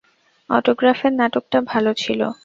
[0.49, 2.27] অটোগ্রাফের নাটকটা ভালো ছিলো।